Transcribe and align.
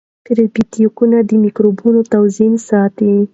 پروبیوتیکونه 0.25 1.17
د 1.29 1.31
مایکروبونو 1.43 1.99
توازن 2.13 2.53
ساتي. 2.69 3.13